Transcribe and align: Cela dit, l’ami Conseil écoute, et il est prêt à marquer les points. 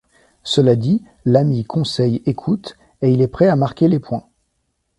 Cela 0.43 0.75
dit, 0.75 1.03
l’ami 1.25 1.63
Conseil 1.63 2.23
écoute, 2.25 2.75
et 3.03 3.11
il 3.11 3.21
est 3.21 3.27
prêt 3.27 3.45
à 3.49 3.55
marquer 3.55 3.87
les 3.87 3.99
points. 3.99 4.25